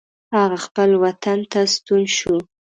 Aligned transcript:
هغه 0.37 0.57
خپل 0.65 0.89
وطن 1.03 1.39
ته 1.51 1.59
ستون 1.75 2.01
شو. 2.17 2.35